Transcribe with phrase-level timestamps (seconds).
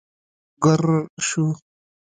[0.63, 1.45] ګررر شو.